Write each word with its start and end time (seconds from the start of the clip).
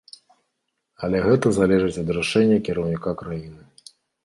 Але 1.07 1.17
гэта 1.27 1.51
залежыць 1.59 2.01
ад 2.03 2.09
рашэння 2.19 2.59
кіраўніка 2.71 3.17
краіны. 3.23 3.61